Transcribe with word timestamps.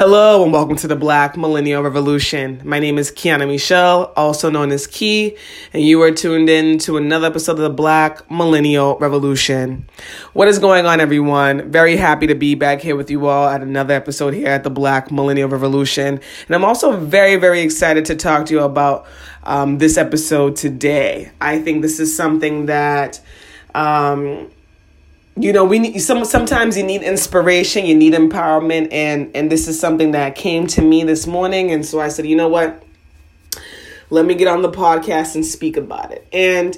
Hello 0.00 0.42
and 0.42 0.50
welcome 0.50 0.76
to 0.76 0.88
the 0.88 0.96
Black 0.96 1.36
Millennial 1.36 1.82
Revolution. 1.82 2.62
My 2.64 2.78
name 2.78 2.96
is 2.96 3.12
Kiana 3.12 3.46
Michelle, 3.46 4.14
also 4.16 4.48
known 4.48 4.72
as 4.72 4.86
Key, 4.86 5.36
and 5.74 5.82
you 5.82 6.00
are 6.00 6.10
tuned 6.10 6.48
in 6.48 6.78
to 6.78 6.96
another 6.96 7.26
episode 7.26 7.52
of 7.52 7.58
the 7.58 7.68
Black 7.68 8.30
Millennial 8.30 8.96
Revolution. 8.96 9.86
What 10.32 10.48
is 10.48 10.58
going 10.58 10.86
on, 10.86 11.00
everyone? 11.00 11.70
Very 11.70 11.98
happy 11.98 12.26
to 12.28 12.34
be 12.34 12.54
back 12.54 12.80
here 12.80 12.96
with 12.96 13.10
you 13.10 13.26
all 13.26 13.46
at 13.46 13.60
another 13.60 13.92
episode 13.92 14.32
here 14.32 14.48
at 14.48 14.64
the 14.64 14.70
Black 14.70 15.12
Millennial 15.12 15.50
Revolution. 15.50 16.18
And 16.46 16.56
I'm 16.56 16.64
also 16.64 16.96
very, 16.96 17.36
very 17.36 17.60
excited 17.60 18.06
to 18.06 18.16
talk 18.16 18.46
to 18.46 18.54
you 18.54 18.60
about 18.60 19.06
um, 19.42 19.76
this 19.76 19.98
episode 19.98 20.56
today. 20.56 21.30
I 21.42 21.60
think 21.60 21.82
this 21.82 22.00
is 22.00 22.16
something 22.16 22.64
that. 22.66 23.20
Um, 23.74 24.50
you 25.36 25.52
know 25.52 25.64
we 25.64 25.78
need 25.78 25.98
some 26.00 26.24
sometimes 26.24 26.76
you 26.76 26.82
need 26.82 27.02
inspiration 27.02 27.86
you 27.86 27.94
need 27.94 28.12
empowerment 28.12 28.88
and 28.92 29.30
and 29.34 29.50
this 29.50 29.68
is 29.68 29.78
something 29.78 30.10
that 30.10 30.34
came 30.34 30.66
to 30.66 30.82
me 30.82 31.04
this 31.04 31.26
morning 31.26 31.70
and 31.70 31.86
so 31.86 32.00
i 32.00 32.08
said 32.08 32.26
you 32.26 32.36
know 32.36 32.48
what? 32.48 32.82
Let 34.10 34.26
me 34.26 34.34
get 34.34 34.48
on 34.48 34.62
the 34.62 34.70
podcast 34.70 35.36
and 35.36 35.46
speak 35.46 35.76
about 35.76 36.10
it. 36.12 36.26
And 36.32 36.76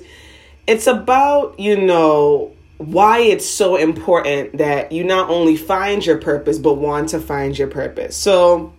it's 0.66 0.86
about 0.86 1.58
you 1.58 1.80
know 1.80 2.52
why 2.76 3.20
it's 3.20 3.48
so 3.48 3.76
important 3.76 4.58
that 4.58 4.92
you 4.92 5.04
not 5.04 5.30
only 5.30 5.56
find 5.56 6.04
your 6.04 6.18
purpose 6.18 6.58
but 6.58 6.74
want 6.74 7.10
to 7.10 7.20
find 7.20 7.56
your 7.58 7.68
purpose. 7.68 8.16
So 8.16 8.72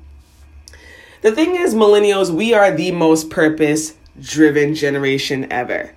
the 1.22 1.32
thing 1.32 1.56
is 1.56 1.74
millennials 1.74 2.30
we 2.30 2.54
are 2.54 2.72
the 2.72 2.92
most 2.92 3.30
purpose 3.30 3.96
driven 4.22 4.76
generation 4.76 5.52
ever. 5.52 5.94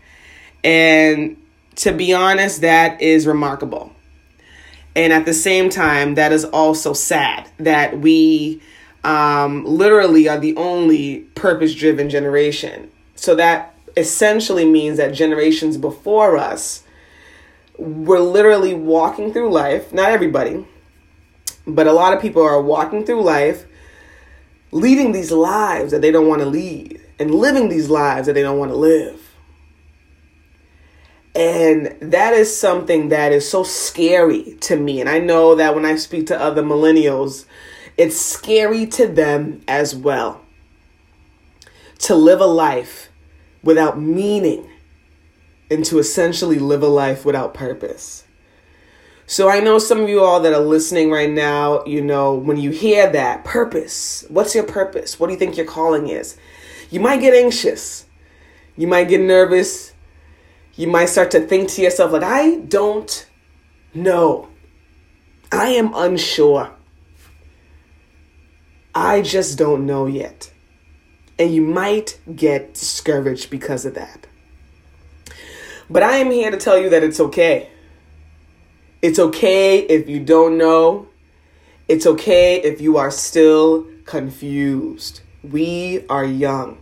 And 0.65 1.37
to 1.77 1.93
be 1.93 2.13
honest, 2.13 2.61
that 2.63 3.01
is 3.01 3.27
remarkable. 3.27 3.93
And 4.95 5.13
at 5.13 5.27
the 5.27 5.35
same 5.35 5.69
time, 5.69 6.15
that 6.15 6.33
is 6.33 6.45
also 6.45 6.93
sad 6.95 7.49
that 7.59 7.99
we 7.99 8.63
um, 9.05 9.65
literally 9.65 10.29
are 10.29 10.39
the 10.39 10.57
only 10.57 11.21
purpose 11.35 11.75
driven 11.75 12.09
generation. 12.09 12.91
So 13.15 13.35
that 13.35 13.75
essentially 13.97 14.65
means 14.65 14.97
that 14.97 15.13
generations 15.13 15.77
before 15.77 16.37
us 16.37 16.83
were 17.79 18.21
literally 18.21 18.75
walking 18.75 19.33
through 19.33 19.51
life, 19.51 19.93
not 19.93 20.11
everybody, 20.11 20.67
but 21.67 21.87
a 21.87 21.93
lot 21.93 22.15
of 22.15 22.23
people 22.23 22.43
are 22.43 22.61
walking 22.61 23.05
through 23.05 23.23
life 23.23 23.67
leading 24.73 25.13
these 25.13 25.31
lives 25.31 25.93
that 25.93 26.01
they 26.01 26.11
don't 26.11 26.29
want 26.29 26.41
to 26.41 26.47
lead 26.47 27.01
and 27.19 27.35
living 27.35 27.69
these 27.69 27.89
lives 27.89 28.27
that 28.27 28.33
they 28.33 28.43
don't 28.43 28.59
want 28.59 28.71
to 28.71 28.77
live. 28.77 29.26
And 31.37 31.95
that 32.01 32.33
is 32.33 32.59
something 32.59 33.11
that 33.11 33.31
is 33.31 33.47
so 33.47 33.63
scary 33.63 34.57
to 34.63 34.75
me. 34.75 35.03
And 35.03 35.09
I 35.09 35.19
know 35.19 35.55
that 35.57 35.75
when 35.75 35.85
I 35.85 35.97
speak 35.97 36.29
to 36.29 36.41
other 36.41 36.63
millennials, 36.63 37.45
it's 37.99 38.19
scary 38.19 38.87
to 38.87 39.07
them 39.07 39.61
as 39.69 39.95
well. 39.95 40.41
To 42.01 42.15
live 42.15 42.41
a 42.41 42.47
life 42.47 43.11
without 43.63 44.01
meaning 44.01 44.67
and 45.71 45.85
to 45.85 45.99
essentially 45.99 46.59
live 46.59 46.83
a 46.83 46.89
life 46.89 47.27
without 47.27 47.53
purpose. 47.53 48.25
So 49.27 49.51
I 49.51 49.61
know 49.61 49.79
some 49.79 50.01
of 50.01 50.09
you 50.09 50.23
all 50.23 50.41
that 50.41 50.55
are 50.55 50.61
listening 50.61 51.11
right 51.11 51.31
now, 51.31 51.85
you 51.85 52.01
know, 52.01 52.33
when 52.33 52.57
you 52.57 52.71
hear 52.71 53.11
that 53.13 53.45
purpose, 53.45 54.25
what's 54.31 54.55
your 54.55 54.65
purpose? 54.65 55.21
What 55.21 55.27
do 55.27 55.35
you 55.35 55.39
think 55.39 55.59
your 55.59 55.67
calling 55.67 56.09
is? 56.09 56.39
You 56.91 57.01
might 57.01 57.21
get 57.21 57.35
anxious. 57.35 58.07
You 58.75 58.87
might 58.87 59.09
get 59.09 59.21
nervous 59.21 59.93
you 60.77 60.87
might 60.87 61.07
start 61.07 61.31
to 61.33 61.41
think 61.41 61.71
to 61.71 61.83
yourself, 61.83 62.13
like, 62.13 62.23
I 62.23 62.57
don't 62.57 63.27
know. 63.95 64.49
I 65.51 65.69
am 65.71 65.93
unsure. 65.95 66.71
I 68.95 69.23
just 69.23 69.59
don't 69.59 69.87
know 69.87 70.07
yet. 70.07 70.53
And 71.39 71.55
you 71.55 71.63
might 71.63 72.19
get 72.35 72.75
discouraged 72.75 73.51
because 73.51 73.85
of 73.85 73.95
that. 73.95 74.27
But 75.89 76.03
I 76.03 76.17
am 76.17 76.31
here 76.31 76.51
to 76.51 76.57
tell 76.57 76.79
you 76.79 76.91
that 76.91 77.03
it's 77.03 77.21
okay. 77.21 77.71
It's 79.03 79.19
okay 79.19 79.81
if 79.81 80.09
you 80.09 80.21
don't 80.21 80.59
know. 80.59 81.09
It's 81.89 82.07
okay 82.07 82.61
if 82.63 82.81
you 82.81 82.97
are 82.97 83.11
still 83.11 83.87
confused. 84.05 85.21
We 85.43 86.05
are 86.09 86.25
young. 86.25 86.79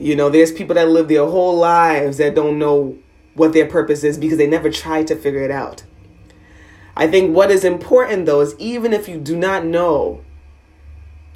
You 0.00 0.16
know, 0.16 0.30
there's 0.30 0.50
people 0.50 0.74
that 0.76 0.88
live 0.88 1.08
their 1.08 1.26
whole 1.26 1.58
lives 1.58 2.16
that 2.16 2.34
don't 2.34 2.58
know 2.58 2.96
what 3.34 3.52
their 3.52 3.66
purpose 3.66 4.02
is 4.02 4.16
because 4.16 4.38
they 4.38 4.46
never 4.46 4.70
tried 4.70 5.06
to 5.08 5.14
figure 5.14 5.42
it 5.42 5.50
out. 5.50 5.84
I 6.96 7.06
think 7.06 7.36
what 7.36 7.50
is 7.50 7.64
important 7.64 8.24
though 8.24 8.40
is 8.40 8.54
even 8.58 8.94
if 8.94 9.08
you 9.08 9.18
do 9.20 9.36
not 9.36 9.66
know, 9.66 10.24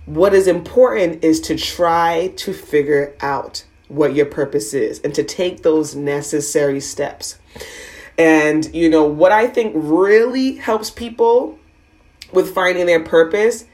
what 0.07 0.33
is 0.33 0.47
important 0.47 1.23
is 1.23 1.41
to 1.43 1.57
try 1.57 2.33
to 2.37 2.55
figure 2.55 3.15
out 3.21 3.65
what 3.89 4.15
your 4.15 4.27
purpose 4.27 4.73
is 4.73 4.99
and 5.01 5.15
to 5.15 5.23
take 5.23 5.63
those 5.63 5.95
necessary 5.95 6.81
steps. 6.81 7.39
And, 8.17 8.75
you 8.75 8.89
know, 8.89 9.05
what 9.05 9.31
I 9.31 9.47
think 9.47 9.75
really 9.77 10.57
helps 10.57 10.91
people 10.91 11.59
with 12.33 12.55
finding 12.55 12.87
their 12.87 13.05
purpose 13.05 13.67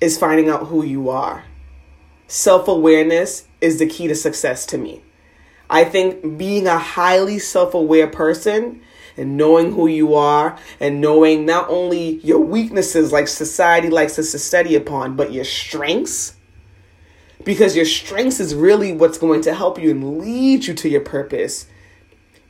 is 0.00 0.18
finding 0.18 0.48
out 0.48 0.66
who 0.66 0.84
you 0.84 1.10
are 1.10 1.44
self 2.30 2.68
awareness 2.68 3.46
is 3.60 3.78
the 3.78 3.86
key 3.86 4.06
to 4.06 4.14
success 4.14 4.64
to 4.66 4.78
me. 4.78 5.02
I 5.68 5.84
think 5.84 6.38
being 6.38 6.66
a 6.66 6.78
highly 6.78 7.38
self 7.38 7.74
aware 7.74 8.06
person 8.06 8.82
and 9.16 9.36
knowing 9.36 9.72
who 9.72 9.86
you 9.86 10.14
are 10.14 10.56
and 10.78 11.00
knowing 11.00 11.44
not 11.44 11.68
only 11.68 12.20
your 12.20 12.38
weaknesses, 12.38 13.12
like 13.12 13.28
society 13.28 13.90
likes 13.90 14.18
us 14.18 14.30
to 14.32 14.38
study 14.38 14.76
upon, 14.76 15.16
but 15.16 15.32
your 15.32 15.44
strengths. 15.44 16.36
Because 17.44 17.74
your 17.74 17.84
strengths 17.84 18.38
is 18.38 18.54
really 18.54 18.92
what's 18.92 19.18
going 19.18 19.40
to 19.42 19.54
help 19.54 19.80
you 19.80 19.90
and 19.90 20.20
lead 20.20 20.66
you 20.66 20.74
to 20.74 20.88
your 20.88 21.00
purpose 21.00 21.66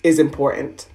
is 0.03 0.19
important. 0.19 0.89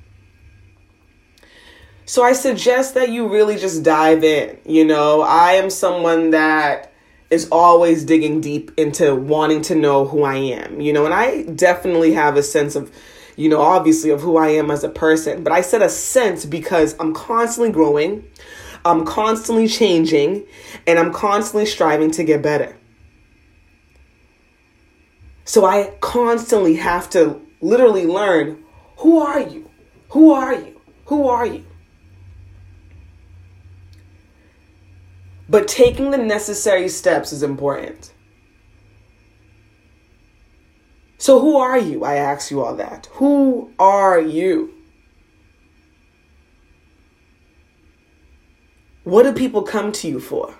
So 2.06 2.22
I 2.22 2.34
suggest 2.34 2.94
that 2.94 3.10
you 3.10 3.28
really 3.28 3.58
just 3.58 3.84
dive 3.84 4.24
in. 4.24 4.60
You 4.66 4.86
know, 4.86 5.22
I 5.22 5.54
am 5.54 5.70
someone 5.70 6.32
that 6.32 6.92
is 7.36 7.48
always 7.52 8.04
digging 8.04 8.42
deep 8.42 8.72
into 8.78 9.14
wanting 9.14 9.62
to 9.64 9.76
know 9.76 10.06
who 10.06 10.24
I 10.24 10.36
am, 10.36 10.82
you 10.82 10.92
know, 10.92 11.06
and 11.06 11.14
I 11.14 11.44
definitely 11.44 12.14
have 12.14 12.38
a 12.38 12.44
sense 12.44 12.76
of, 12.76 12.92
you 13.36 13.50
know, 13.50 13.62
obviously 13.62 14.10
of 14.10 14.22
who 14.22 14.38
I 14.38 14.48
am 14.50 14.72
as 14.72 14.84
a 14.84 14.90
person, 14.90 15.44
but 15.44 15.54
I 15.54 15.62
said 15.62 15.82
a 15.82 15.90
sense 15.90 16.46
because 16.46 16.96
I'm 17.00 17.14
constantly 17.14 17.72
growing, 17.72 18.28
I'm 18.84 19.06
constantly 19.06 19.68
changing, 19.68 20.46
and 20.88 20.98
I'm 20.98 21.14
constantly 21.14 21.66
striving 21.66 22.10
to 22.12 22.24
get 22.24 22.42
better. 22.42 22.76
So 25.44 25.66
I 25.66 25.94
constantly 26.00 26.78
have 26.78 27.10
to 27.12 27.40
literally 27.62 28.06
learn 28.06 28.64
who 28.98 29.20
are 29.20 29.42
you? 29.42 29.70
Who 30.10 30.32
are 30.32 30.56
you? 30.56 30.82
Who 31.06 31.28
are 31.28 31.46
you? 31.46 31.66
But 35.48 35.68
taking 35.68 36.12
the 36.12 36.18
necessary 36.18 36.90
steps 36.90 37.32
is 37.32 37.44
important. 37.44 38.14
So, 41.18 41.40
who 41.40 41.58
are 41.58 41.78
you? 41.78 42.04
I 42.04 42.16
ask 42.16 42.52
you 42.52 42.62
all 42.62 42.76
that. 42.76 43.08
Who 43.14 43.72
are 43.80 44.20
you? 44.20 44.74
What 49.04 49.24
do 49.24 49.34
people 49.34 49.62
come 49.62 49.92
to 49.94 50.08
you 50.08 50.20
for? 50.20 50.56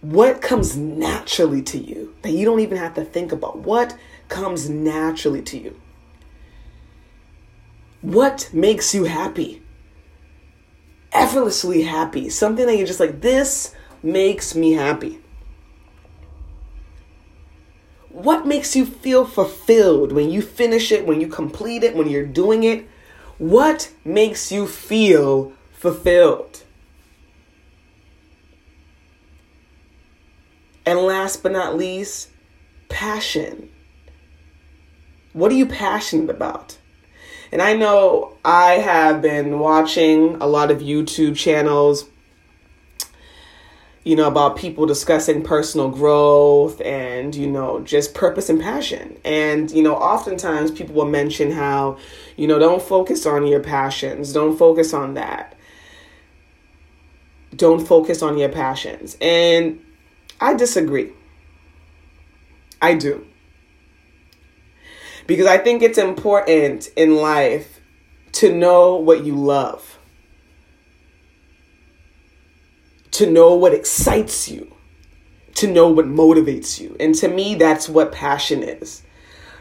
What 0.00 0.42
comes 0.42 0.76
naturally 0.76 1.62
to 1.62 1.78
you 1.78 2.14
that 2.22 2.32
you 2.32 2.44
don't 2.44 2.60
even 2.60 2.76
have 2.76 2.94
to 2.94 3.04
think 3.04 3.32
about? 3.32 3.58
What 3.58 3.96
comes 4.28 4.68
naturally 4.68 5.42
to 5.42 5.58
you? 5.58 5.80
What 8.02 8.50
makes 8.52 8.94
you 8.94 9.04
happy? 9.04 9.63
Effortlessly 11.14 11.82
happy. 11.82 12.28
Something 12.28 12.66
that 12.66 12.76
you're 12.76 12.86
just 12.86 13.00
like, 13.00 13.20
this 13.20 13.74
makes 14.02 14.54
me 14.54 14.72
happy. 14.72 15.20
What 18.10 18.46
makes 18.46 18.76
you 18.76 18.86
feel 18.86 19.24
fulfilled 19.24 20.12
when 20.12 20.30
you 20.30 20.42
finish 20.42 20.92
it, 20.92 21.06
when 21.06 21.20
you 21.20 21.26
complete 21.26 21.82
it, 21.82 21.96
when 21.96 22.08
you're 22.08 22.26
doing 22.26 22.62
it? 22.62 22.86
What 23.38 23.92
makes 24.04 24.52
you 24.52 24.66
feel 24.66 25.52
fulfilled? 25.72 26.62
And 30.86 31.00
last 31.00 31.42
but 31.42 31.52
not 31.52 31.76
least, 31.76 32.28
passion. 32.88 33.70
What 35.32 35.50
are 35.50 35.56
you 35.56 35.66
passionate 35.66 36.30
about? 36.30 36.78
And 37.54 37.62
I 37.62 37.74
know 37.74 38.36
I 38.44 38.72
have 38.72 39.22
been 39.22 39.60
watching 39.60 40.34
a 40.42 40.46
lot 40.46 40.72
of 40.72 40.80
YouTube 40.80 41.36
channels, 41.36 42.04
you 44.02 44.16
know, 44.16 44.26
about 44.26 44.56
people 44.56 44.86
discussing 44.86 45.44
personal 45.44 45.88
growth 45.88 46.80
and, 46.80 47.32
you 47.32 47.46
know, 47.46 47.80
just 47.82 48.12
purpose 48.12 48.48
and 48.50 48.60
passion. 48.60 49.18
And, 49.24 49.70
you 49.70 49.84
know, 49.84 49.94
oftentimes 49.94 50.72
people 50.72 50.96
will 50.96 51.06
mention 51.06 51.52
how, 51.52 51.98
you 52.36 52.48
know, 52.48 52.58
don't 52.58 52.82
focus 52.82 53.24
on 53.24 53.46
your 53.46 53.60
passions, 53.60 54.32
don't 54.32 54.58
focus 54.58 54.92
on 54.92 55.14
that. 55.14 55.54
don't 57.56 57.86
focus 57.86 58.22
on 58.22 58.38
your 58.38 58.48
passions. 58.48 59.16
And 59.20 59.80
I 60.40 60.54
disagree. 60.54 61.12
I 62.82 62.94
do. 62.94 63.26
Because 65.26 65.46
I 65.46 65.58
think 65.58 65.82
it's 65.82 65.98
important 65.98 66.88
in 66.96 67.16
life 67.16 67.80
to 68.32 68.54
know 68.54 68.96
what 68.96 69.24
you 69.24 69.36
love, 69.36 69.98
to 73.12 73.30
know 73.30 73.54
what 73.54 73.72
excites 73.72 74.48
you, 74.48 74.74
to 75.54 75.66
know 75.66 75.88
what 75.88 76.06
motivates 76.06 76.80
you. 76.80 76.96
And 76.98 77.14
to 77.16 77.28
me, 77.28 77.54
that's 77.54 77.88
what 77.88 78.12
passion 78.12 78.62
is. 78.62 79.02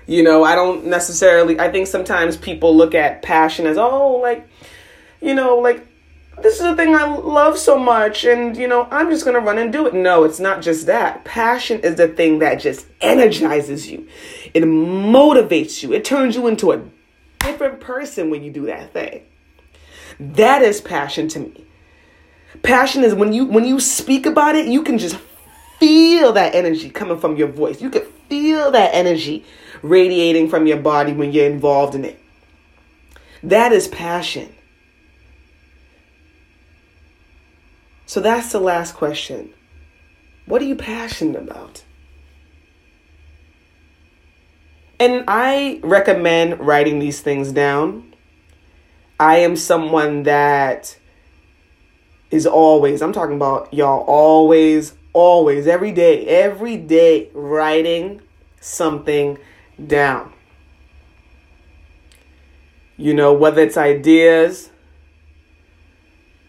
You 0.06 0.24
know, 0.24 0.44
I 0.44 0.56
don't 0.56 0.88
necessarily, 0.88 1.60
I 1.60 1.72
think 1.72 1.88
sometimes 1.88 2.36
people 2.36 2.76
look 2.76 2.94
at 2.94 3.22
passion 3.22 3.66
as, 3.68 3.78
oh, 3.78 4.20
like, 4.22 4.46
you 5.22 5.34
know, 5.34 5.60
like, 5.60 5.88
this 6.42 6.56
is 6.56 6.62
the 6.62 6.76
thing 6.76 6.96
I 6.96 7.06
love 7.06 7.58
so 7.58 7.78
much, 7.78 8.26
and 8.26 8.58
you 8.58 8.68
know, 8.68 8.88
I'm 8.92 9.10
just 9.10 9.26
gonna 9.26 9.40
run 9.40 9.58
and 9.58 9.72
do 9.72 9.86
it. 9.88 9.94
No, 9.94 10.24
it's 10.24 10.40
not 10.40 10.62
just 10.62 10.88
that. 10.88 11.24
Passion 11.24 11.80
is 11.82 11.96
the 11.96 12.08
thing 12.08 12.40
that 12.40 12.56
just 12.56 12.88
energizes 13.02 13.90
you, 13.90 14.08
it 14.54 14.64
motivates 14.64 15.84
you, 15.84 15.94
it 15.94 16.04
turns 16.04 16.36
you 16.36 16.48
into 16.48 16.72
a 16.72 16.82
different 17.40 17.80
person 17.80 18.30
when 18.30 18.44
you 18.44 18.52
do 18.52 18.66
that 18.66 18.94
thing. 18.94 19.24
That 20.20 20.62
is 20.62 20.82
passion 20.82 21.28
to 21.30 21.40
me. 21.40 21.66
Passion 22.62 23.04
is 23.04 23.14
when 23.14 23.34
you 23.34 23.46
when 23.46 23.66
you 23.66 23.80
speak 23.80 24.26
about 24.26 24.56
it, 24.56 24.68
you 24.68 24.84
can 24.84 24.98
just 24.98 25.18
feel 25.80 26.34
that 26.34 26.56
energy 26.56 26.90
coming 26.90 27.20
from 27.20 27.36
your 27.36 27.48
voice. 27.48 27.82
You 27.82 27.90
can 27.90 28.04
feel 28.30 28.72
that 28.72 28.94
energy 28.94 29.46
radiating 29.82 30.50
from 30.50 30.66
your 30.66 30.78
body 30.78 31.14
when 31.14 31.32
you're 31.32 31.50
involved 31.50 31.96
in 31.96 32.06
it. 32.06 32.20
That 33.44 33.74
is 33.74 33.88
passion. 33.88 34.54
So 38.14 38.20
that's 38.20 38.52
the 38.52 38.60
last 38.60 38.94
question. 38.94 39.56
What 40.46 40.62
are 40.62 40.66
you 40.66 40.76
passionate 40.76 41.42
about? 41.42 41.84
And 45.00 45.24
I 45.28 45.80
recommend 45.82 46.60
writing 46.60 47.00
these 47.00 47.22
things 47.22 47.52
down. 47.52 48.14
I 49.20 49.38
am 49.38 49.56
someone 49.56 50.22
that 50.30 50.96
is 52.30 52.46
always, 52.46 53.02
I'm 53.02 53.14
talking 53.14 53.36
about 53.36 53.74
y'all, 53.74 54.04
always, 54.06 54.94
always, 55.14 55.66
every 55.66 55.92
day, 55.92 56.24
every 56.28 56.78
day 56.78 57.32
writing 57.34 58.22
something 58.62 59.40
down. 59.88 60.32
You 62.96 63.16
know, 63.16 63.34
whether 63.34 63.64
it's 63.64 63.76
ideas, 63.76 64.70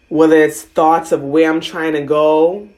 whether 0.09 0.35
it's 0.35 0.61
thoughts 0.61 1.11
of 1.11 1.21
where 1.21 1.49
I'm 1.49 1.61
trying 1.61 1.93
to 1.93 2.01
go, 2.01 2.69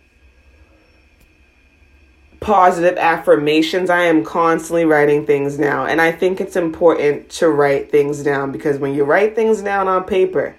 positive 2.40 2.98
affirmations. 2.98 3.90
I 3.90 4.04
am 4.04 4.24
constantly 4.24 4.86
writing 4.86 5.26
things 5.26 5.58
down. 5.58 5.90
And 5.90 6.00
I 6.00 6.12
think 6.12 6.40
it's 6.40 6.56
important 6.56 7.30
to 7.32 7.50
write 7.50 7.92
things 7.92 8.24
down 8.24 8.52
because 8.52 8.80
when 8.80 8.94
you 8.94 9.04
write 9.04 9.36
things 9.36 9.62
down 9.62 9.88
on 9.88 10.04
paper 10.04 10.56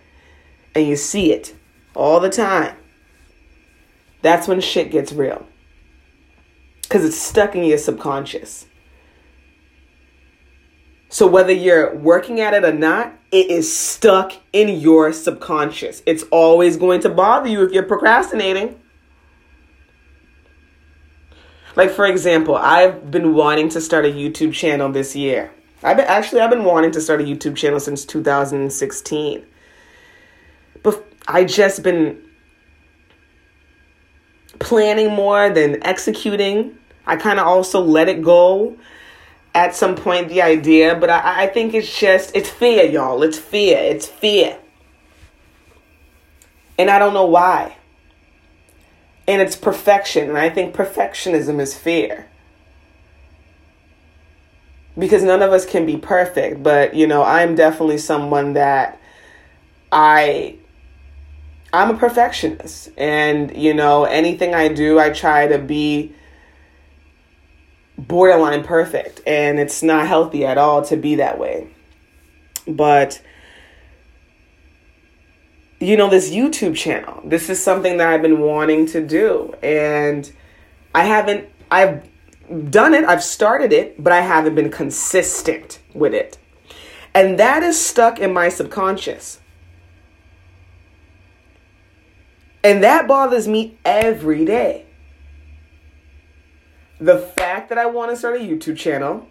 and 0.74 0.86
you 0.86 0.96
see 0.96 1.32
it 1.32 1.54
all 1.94 2.20
the 2.20 2.30
time, 2.30 2.76
that's 4.22 4.48
when 4.48 4.60
shit 4.60 4.90
gets 4.90 5.12
real. 5.12 5.46
Because 6.82 7.04
it's 7.04 7.18
stuck 7.18 7.54
in 7.54 7.64
your 7.64 7.78
subconscious. 7.78 8.66
So 11.08 11.26
whether 11.26 11.52
you're 11.52 11.94
working 11.94 12.40
at 12.40 12.54
it 12.54 12.64
or 12.64 12.72
not, 12.72 13.17
it 13.30 13.50
is 13.50 13.74
stuck 13.74 14.32
in 14.52 14.68
your 14.80 15.12
subconscious. 15.12 16.02
It's 16.06 16.22
always 16.30 16.76
going 16.76 17.00
to 17.02 17.08
bother 17.08 17.48
you 17.48 17.64
if 17.64 17.72
you're 17.72 17.82
procrastinating. 17.82 18.80
Like 21.76 21.90
for 21.90 22.06
example, 22.06 22.56
I've 22.56 23.10
been 23.10 23.34
wanting 23.34 23.68
to 23.70 23.80
start 23.80 24.04
a 24.06 24.08
YouTube 24.08 24.52
channel 24.52 24.90
this 24.90 25.14
year. 25.14 25.52
I've 25.82 25.96
been 25.96 26.06
actually 26.06 26.40
I've 26.40 26.50
been 26.50 26.64
wanting 26.64 26.90
to 26.92 27.00
start 27.00 27.20
a 27.20 27.24
YouTube 27.24 27.54
channel 27.54 27.78
since 27.78 28.04
2016. 28.04 29.46
But 30.82 31.04
I 31.26 31.44
just 31.44 31.82
been 31.82 32.22
planning 34.58 35.12
more 35.12 35.50
than 35.50 35.84
executing. 35.84 36.76
I 37.06 37.16
kind 37.16 37.38
of 37.38 37.46
also 37.46 37.80
let 37.80 38.08
it 38.08 38.22
go 38.22 38.76
at 39.54 39.74
some 39.74 39.96
point 39.96 40.28
the 40.28 40.42
idea, 40.42 40.94
but 40.94 41.10
I, 41.10 41.44
I 41.44 41.46
think 41.46 41.74
it's 41.74 41.98
just, 41.98 42.34
it's 42.36 42.48
fear, 42.48 42.84
y'all. 42.84 43.22
It's 43.22 43.38
fear. 43.38 43.78
It's 43.78 44.06
fear. 44.06 44.58
And 46.78 46.88
I 46.88 46.98
don't 46.98 47.12
know 47.12 47.26
why. 47.26 47.76
And 49.26 49.42
it's 49.42 49.56
perfection. 49.56 50.28
And 50.28 50.38
I 50.38 50.48
think 50.48 50.74
perfectionism 50.74 51.60
is 51.60 51.76
fear. 51.76 52.28
Because 54.96 55.22
none 55.22 55.42
of 55.42 55.52
us 55.52 55.64
can 55.66 55.86
be 55.86 55.96
perfect, 55.96 56.62
but 56.62 56.94
you 56.94 57.06
know, 57.06 57.22
I'm 57.22 57.54
definitely 57.54 57.98
someone 57.98 58.54
that 58.54 59.00
I 59.92 60.56
I'm 61.72 61.90
a 61.90 61.96
perfectionist. 61.96 62.90
And 62.96 63.56
you 63.56 63.74
know, 63.74 64.04
anything 64.04 64.54
I 64.54 64.66
do, 64.66 64.98
I 64.98 65.10
try 65.10 65.46
to 65.46 65.58
be 65.58 66.14
borderline 67.98 68.62
perfect 68.62 69.20
and 69.26 69.58
it's 69.58 69.82
not 69.82 70.06
healthy 70.06 70.46
at 70.46 70.56
all 70.56 70.82
to 70.82 70.96
be 70.96 71.16
that 71.16 71.38
way. 71.38 71.68
But 72.66 73.20
you 75.80 75.96
know 75.96 76.08
this 76.08 76.30
YouTube 76.30 76.76
channel. 76.76 77.20
This 77.24 77.50
is 77.50 77.62
something 77.62 77.96
that 77.98 78.08
I've 78.08 78.22
been 78.22 78.40
wanting 78.40 78.86
to 78.86 79.04
do 79.04 79.54
and 79.62 80.30
I 80.94 81.04
haven't 81.04 81.48
I've 81.70 82.08
done 82.70 82.94
it, 82.94 83.04
I've 83.04 83.22
started 83.22 83.72
it, 83.72 84.02
but 84.02 84.12
I 84.12 84.20
haven't 84.20 84.54
been 84.54 84.70
consistent 84.70 85.80
with 85.92 86.14
it. 86.14 86.38
And 87.14 87.38
that 87.38 87.62
is 87.62 87.78
stuck 87.78 88.20
in 88.20 88.32
my 88.32 88.48
subconscious. 88.48 89.40
And 92.62 92.82
that 92.82 93.08
bothers 93.08 93.48
me 93.48 93.78
every 93.84 94.44
day 94.44 94.87
the 97.00 97.18
fact 97.18 97.68
that 97.68 97.78
I 97.78 97.86
want 97.86 98.10
to 98.10 98.16
start 98.16 98.36
a 98.36 98.44
YouTube 98.44 98.76
channel, 98.76 99.26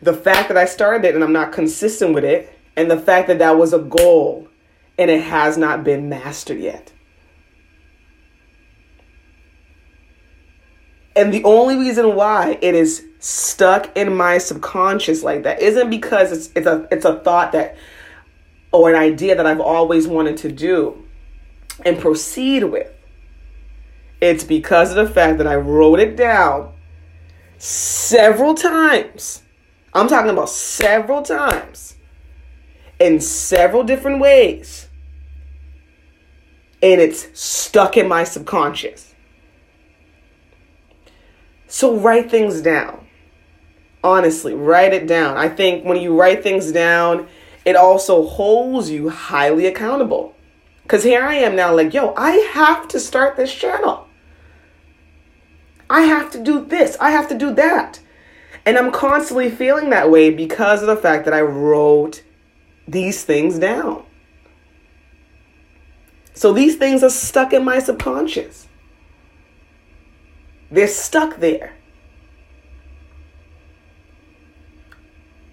the 0.00 0.14
fact 0.14 0.48
that 0.48 0.56
I 0.56 0.64
started 0.64 1.06
it 1.06 1.14
and 1.14 1.24
I'm 1.24 1.32
not 1.32 1.52
consistent 1.52 2.14
with 2.14 2.24
it, 2.24 2.56
and 2.76 2.90
the 2.90 2.98
fact 2.98 3.28
that 3.28 3.38
that 3.38 3.56
was 3.56 3.72
a 3.72 3.78
goal 3.78 4.48
and 4.98 5.10
it 5.10 5.22
has 5.22 5.56
not 5.56 5.84
been 5.84 6.08
mastered 6.08 6.58
yet. 6.58 6.92
And 11.16 11.32
the 11.32 11.44
only 11.44 11.76
reason 11.76 12.14
why 12.16 12.58
it 12.60 12.74
is 12.74 13.04
stuck 13.20 13.96
in 13.96 14.14
my 14.14 14.38
subconscious 14.38 15.22
like 15.22 15.44
that 15.44 15.62
isn't 15.62 15.88
because 15.88 16.32
it's 16.32 16.50
it's 16.54 16.66
a 16.66 16.88
it's 16.90 17.04
a 17.04 17.20
thought 17.20 17.52
that 17.52 17.76
or 18.72 18.90
an 18.90 18.96
idea 18.96 19.36
that 19.36 19.46
I've 19.46 19.60
always 19.60 20.08
wanted 20.08 20.36
to 20.38 20.50
do 20.50 21.04
and 21.84 21.98
proceed 21.98 22.64
with. 22.64 22.90
It's 24.24 24.42
because 24.42 24.96
of 24.96 25.06
the 25.06 25.12
fact 25.12 25.36
that 25.36 25.46
I 25.46 25.56
wrote 25.56 26.00
it 26.00 26.16
down 26.16 26.72
several 27.58 28.54
times. 28.54 29.42
I'm 29.92 30.08
talking 30.08 30.30
about 30.30 30.48
several 30.48 31.20
times 31.20 31.96
in 32.98 33.20
several 33.20 33.84
different 33.84 34.20
ways. 34.20 34.88
And 36.82 37.02
it's 37.02 37.38
stuck 37.38 37.98
in 37.98 38.08
my 38.08 38.24
subconscious. 38.24 39.14
So 41.66 41.94
write 41.94 42.30
things 42.30 42.62
down. 42.62 43.06
Honestly, 44.02 44.54
write 44.54 44.94
it 44.94 45.06
down. 45.06 45.36
I 45.36 45.50
think 45.50 45.84
when 45.84 46.00
you 46.00 46.18
write 46.18 46.42
things 46.42 46.72
down, 46.72 47.28
it 47.66 47.76
also 47.76 48.26
holds 48.26 48.88
you 48.88 49.10
highly 49.10 49.66
accountable. 49.66 50.34
Because 50.82 51.04
here 51.04 51.22
I 51.22 51.34
am 51.34 51.54
now, 51.56 51.76
like, 51.76 51.92
yo, 51.92 52.14
I 52.16 52.36
have 52.54 52.88
to 52.88 52.98
start 52.98 53.36
this 53.36 53.52
channel. 53.52 54.08
I 55.88 56.02
have 56.02 56.30
to 56.32 56.42
do 56.42 56.64
this, 56.64 56.96
I 57.00 57.10
have 57.10 57.28
to 57.28 57.38
do 57.38 57.52
that. 57.54 58.00
And 58.66 58.78
I'm 58.78 58.90
constantly 58.90 59.50
feeling 59.50 59.90
that 59.90 60.10
way 60.10 60.30
because 60.30 60.80
of 60.80 60.86
the 60.86 60.96
fact 60.96 61.26
that 61.26 61.34
I 61.34 61.42
wrote 61.42 62.22
these 62.88 63.24
things 63.24 63.58
down. 63.58 64.04
So 66.34 66.52
these 66.52 66.76
things 66.76 67.02
are 67.02 67.10
stuck 67.10 67.52
in 67.52 67.64
my 67.64 67.78
subconscious. 67.78 68.66
They're 70.70 70.88
stuck 70.88 71.38
there. 71.38 71.76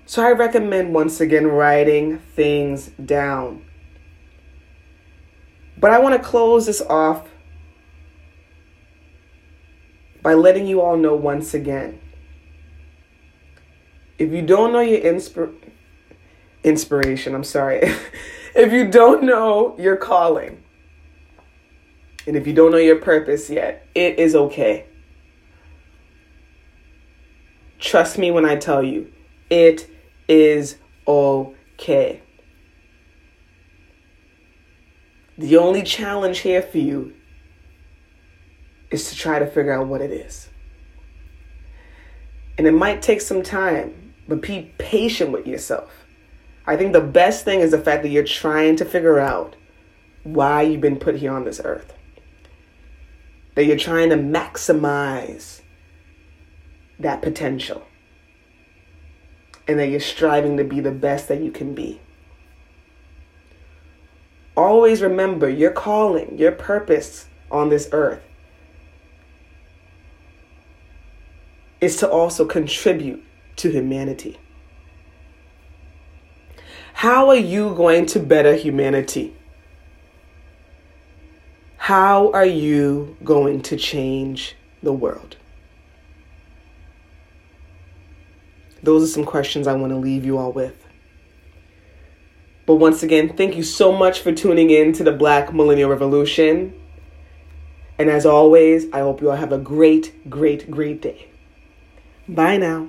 So 0.05 0.25
I 0.25 0.31
recommend 0.31 0.93
once 0.93 1.21
again 1.21 1.47
writing 1.47 2.19
things 2.19 2.87
down. 3.05 3.63
But 5.77 5.91
I 5.91 5.99
want 5.99 6.21
to 6.21 6.27
close 6.27 6.65
this 6.65 6.81
off 6.81 7.30
by 10.21 10.33
letting 10.33 10.67
you 10.67 10.81
all 10.81 10.97
know 10.97 11.15
once 11.15 11.53
again. 11.53 11.99
If 14.19 14.31
you 14.31 14.41
don't 14.41 14.71
know 14.71 14.81
your 14.81 15.01
inspir- 15.01 15.55
inspiration, 16.63 17.33
I'm 17.33 17.43
sorry. 17.43 17.79
if 18.55 18.71
you 18.71 18.87
don't 18.87 19.23
know 19.23 19.75
your 19.79 19.97
calling, 19.97 20.63
And 22.27 22.35
if 22.35 22.45
you 22.45 22.53
don't 22.53 22.71
know 22.71 22.77
your 22.77 22.97
purpose 22.97 23.49
yet, 23.49 23.87
it 23.95 24.19
is 24.19 24.35
okay. 24.35 24.85
Trust 27.79 28.19
me 28.19 28.29
when 28.29 28.45
I 28.45 28.57
tell 28.57 28.83
you, 28.83 29.11
it 29.49 29.89
is 30.27 30.77
okay. 31.07 32.21
The 35.35 35.57
only 35.57 35.81
challenge 35.81 36.39
here 36.39 36.61
for 36.61 36.77
you 36.77 37.15
is 38.91 39.09
to 39.09 39.15
try 39.15 39.39
to 39.39 39.47
figure 39.47 39.73
out 39.73 39.87
what 39.87 40.01
it 40.01 40.11
is. 40.11 40.49
And 42.57 42.67
it 42.67 42.73
might 42.73 43.01
take 43.01 43.21
some 43.21 43.41
time, 43.41 44.13
but 44.27 44.41
be 44.41 44.73
patient 44.77 45.31
with 45.31 45.47
yourself. 45.47 46.05
I 46.67 46.75
think 46.75 46.93
the 46.93 47.01
best 47.01 47.43
thing 47.43 47.61
is 47.61 47.71
the 47.71 47.79
fact 47.79 48.03
that 48.03 48.09
you're 48.09 48.23
trying 48.23 48.75
to 48.75 48.85
figure 48.85 49.19
out 49.19 49.55
why 50.23 50.61
you've 50.61 50.81
been 50.81 50.99
put 50.99 51.15
here 51.15 51.31
on 51.31 51.45
this 51.45 51.61
earth. 51.63 51.93
That 53.55 53.65
you're 53.65 53.77
trying 53.77 54.09
to 54.09 54.17
maximize 54.17 55.61
that 56.99 57.21
potential. 57.21 57.87
And 59.67 59.79
that 59.79 59.87
you're 59.87 59.99
striving 59.99 60.57
to 60.57 60.63
be 60.63 60.81
the 60.81 60.91
best 60.91 61.29
that 61.29 61.41
you 61.41 61.51
can 61.51 61.73
be. 61.73 62.01
Always 64.55 65.01
remember 65.01 65.49
your 65.49 65.71
calling, 65.71 66.37
your 66.37 66.51
purpose 66.51 67.27
on 67.49 67.69
this 67.69 67.89
earth 67.91 68.21
is 71.81 71.97
to 71.97 72.09
also 72.09 72.45
contribute 72.45 73.23
to 73.57 73.71
humanity. 73.71 74.39
How 76.93 77.29
are 77.29 77.35
you 77.35 77.73
going 77.73 78.05
to 78.07 78.19
better 78.19 78.55
humanity? 78.55 79.35
How 81.77 82.31
are 82.31 82.45
you 82.45 83.17
going 83.23 83.63
to 83.63 83.75
change 83.75 84.55
the 84.83 84.93
world? 84.93 85.35
Those 88.83 89.03
are 89.03 89.11
some 89.11 89.25
questions 89.25 89.65
I 89.65 89.73
want 89.73 89.91
to 89.91 89.97
leave 89.97 90.23
you 90.23 90.37
all 90.37 90.51
with. 90.51 90.85
But 92.67 92.75
once 92.75 93.01
again, 93.01 93.35
thank 93.35 93.55
you 93.55 93.63
so 93.63 93.91
much 93.91 94.19
for 94.19 94.31
tuning 94.31 94.69
in 94.69 94.93
to 94.93 95.03
the 95.03 95.11
Black 95.11 95.51
Millennial 95.51 95.89
Revolution. 95.89 96.73
And 97.97 98.09
as 98.09 98.27
always, 98.27 98.85
I 98.93 98.99
hope 98.99 99.21
you 99.21 99.31
all 99.31 99.37
have 99.37 99.51
a 99.51 99.57
great, 99.57 100.29
great, 100.29 100.69
great 100.69 101.01
day. 101.01 101.30
Bye 102.31 102.57
now. 102.57 102.87